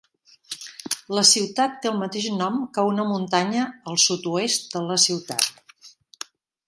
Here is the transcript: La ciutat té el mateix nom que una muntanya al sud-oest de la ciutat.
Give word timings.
La 1.17 1.23
ciutat 1.31 1.75
té 1.83 1.91
el 1.91 1.99
mateix 2.03 2.25
nom 2.39 2.57
que 2.77 2.87
una 2.93 3.05
muntanya 3.11 3.67
al 3.93 4.01
sud-oest 4.07 4.67
de 4.73 4.83
la 4.87 4.99
ciutat. 5.05 5.87